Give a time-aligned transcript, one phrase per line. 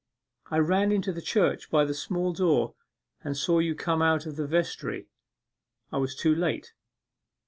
[0.49, 2.73] I ran into the church by the small door
[3.23, 5.09] and saw you come out of the vestry;
[5.91, 6.73] I was too late.